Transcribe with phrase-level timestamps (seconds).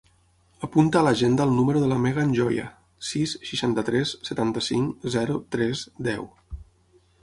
[0.67, 2.65] Apunta a l'agenda el número de la Megan Joya:
[3.13, 6.31] sis, seixanta-tres, setanta-cinc, zero, tres, deu.